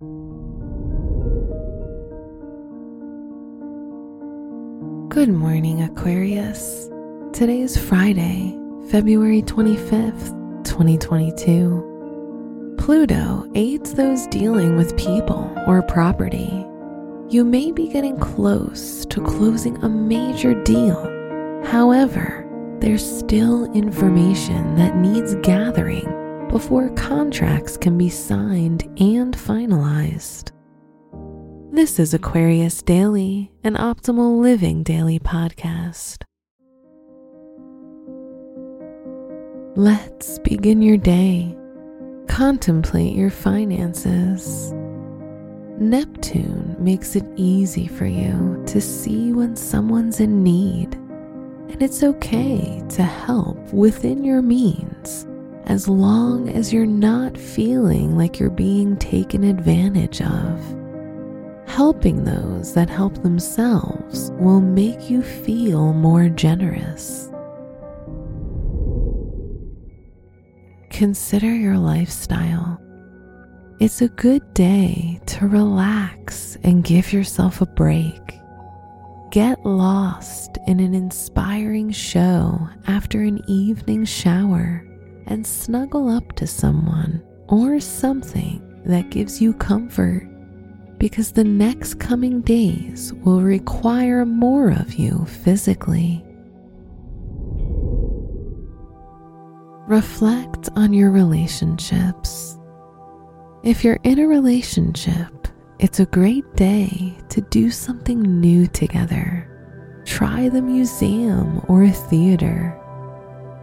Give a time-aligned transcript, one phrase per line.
[0.00, 0.06] Good
[5.30, 6.88] morning, Aquarius.
[7.32, 8.56] Today is Friday,
[8.92, 12.76] February 25th, 2022.
[12.78, 16.64] Pluto aids those dealing with people or property.
[17.28, 21.02] You may be getting close to closing a major deal.
[21.64, 22.46] However,
[22.78, 26.17] there's still information that needs gathering
[26.48, 30.50] before contracts can be signed and finalized.
[31.70, 36.24] This is Aquarius Daily, an optimal living daily podcast.
[39.76, 41.54] Let's begin your day.
[42.28, 44.72] Contemplate your finances.
[45.78, 52.82] Neptune makes it easy for you to see when someone's in need, and it's okay
[52.88, 54.87] to help within your means
[55.68, 60.74] as long as you're not feeling like you're being taken advantage of.
[61.66, 67.30] Helping those that help themselves will make you feel more generous.
[70.88, 72.80] Consider your lifestyle.
[73.78, 78.34] It's a good day to relax and give yourself a break.
[79.30, 84.87] Get lost in an inspiring show after an evening shower
[85.28, 90.26] and snuggle up to someone or something that gives you comfort
[90.98, 96.24] because the next coming days will require more of you physically.
[99.86, 102.58] Reflect on your relationships.
[103.62, 105.48] If you're in a relationship,
[105.78, 109.44] it's a great day to do something new together.
[110.04, 112.74] Try the museum or a theater.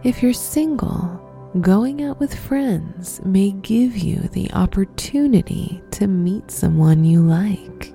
[0.02, 1.15] If you're single,
[1.60, 7.92] going out with friends may give you the opportunity to meet someone you like.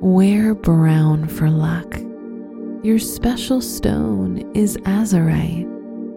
[0.00, 2.00] Wear brown for luck.
[2.84, 5.66] Your special stone is azurite,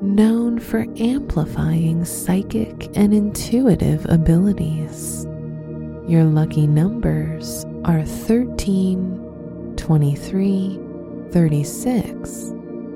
[0.01, 5.25] known for amplifying psychic and intuitive abilities.
[6.07, 10.79] Your lucky numbers are 13, 23,
[11.31, 12.53] 36,